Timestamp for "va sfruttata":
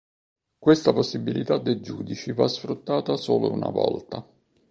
2.31-3.17